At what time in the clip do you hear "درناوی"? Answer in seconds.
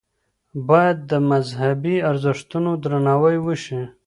2.83-3.37